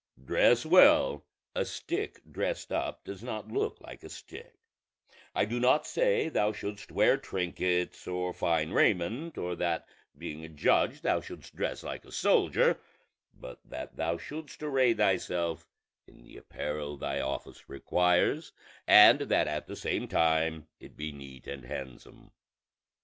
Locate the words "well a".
0.65-1.63